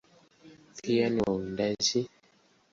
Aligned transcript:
Pia 0.81 1.09
ni 1.09 1.21
wawindaji. 1.27 2.09